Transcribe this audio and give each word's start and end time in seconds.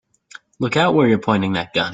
Look 0.59 0.77
out 0.77 0.95
where 0.95 1.07
you're 1.07 1.17
pointing 1.19 1.53
that 1.53 1.73
gun! 1.75 1.89